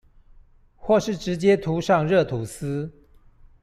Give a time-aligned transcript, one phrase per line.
[0.77, 2.91] 或是直接塗上熱吐司